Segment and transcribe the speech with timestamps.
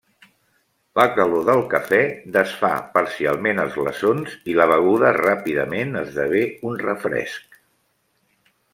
[0.99, 1.99] La calor del cafè
[2.37, 7.65] desfà parcialment els glaçons i la beguda ràpidament esdevé un refresc.